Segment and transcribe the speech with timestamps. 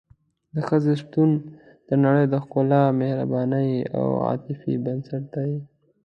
[0.53, 1.29] د ښځې شتون
[1.87, 5.53] د نړۍ د ښکلا، مهربانۍ او عاطفې بنسټ دی.